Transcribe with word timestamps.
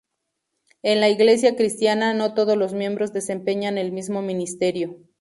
En 0.81 0.99
la 0.99 1.09
Iglesia 1.09 1.55
cristiana 1.55 2.15
no 2.15 2.33
todos 2.33 2.57
los 2.57 2.73
miembros 2.73 3.13
desempeñan 3.13 3.77
el 3.77 3.91
mismo 3.91 4.23
ministerio. 4.23 4.97